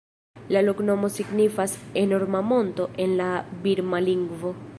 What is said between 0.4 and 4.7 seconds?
La loknomo signifas "enorma monto" en la birma lingvo.